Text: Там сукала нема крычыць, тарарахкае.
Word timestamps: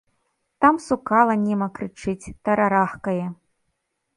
Там 0.63 0.77
сукала 0.85 1.35
нема 1.43 1.67
крычыць, 1.81 2.33
тарарахкае. 2.49 3.25